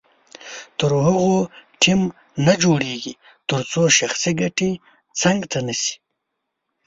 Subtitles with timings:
[0.77, 1.35] تر هغو
[1.81, 2.01] ټیم
[2.45, 3.13] نه جوړیږي
[3.49, 4.71] تر څو شخصي ګټې
[5.21, 5.95] څنګ ته نه شي.